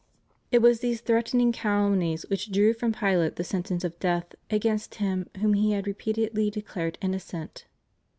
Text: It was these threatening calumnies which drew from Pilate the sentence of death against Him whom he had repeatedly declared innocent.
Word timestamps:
It 0.51 0.63
was 0.63 0.79
these 0.79 0.99
threatening 0.99 1.51
calumnies 1.51 2.25
which 2.27 2.51
drew 2.51 2.73
from 2.73 2.91
Pilate 2.91 3.35
the 3.35 3.43
sentence 3.43 3.83
of 3.83 3.99
death 3.99 4.33
against 4.49 4.95
Him 4.95 5.29
whom 5.41 5.53
he 5.53 5.73
had 5.73 5.85
repeatedly 5.85 6.49
declared 6.49 6.97
innocent. 7.03 7.67